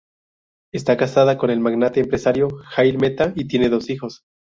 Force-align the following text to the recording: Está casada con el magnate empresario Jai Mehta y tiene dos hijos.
Está 0.73 0.97
casada 0.97 1.37
con 1.37 1.51
el 1.51 1.59
magnate 1.59 1.99
empresario 1.99 2.47
Jai 2.63 2.97
Mehta 2.97 3.33
y 3.35 3.45
tiene 3.45 3.69
dos 3.69 3.91
hijos. 3.91 4.23